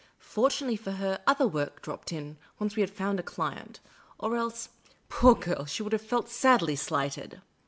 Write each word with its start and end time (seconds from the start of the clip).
Fortunately 0.17 0.77
for 0.77 0.93
her, 0.93 1.19
other 1.27 1.47
work 1.47 1.83
dropped 1.83 2.11
in, 2.11 2.37
once 2.57 2.75
we 2.75 2.81
had 2.81 2.89
found 2.89 3.19
a 3.19 3.21
client, 3.21 3.79
or 4.19 4.35
else, 4.35 4.69
poor 5.09 5.35
girl, 5.35 5.65
she 5.65 5.83
would 5.83 5.93
have 5.93 6.01
felt 6.01 6.27
sadly 6.27 6.75
slighted. 6.75 7.39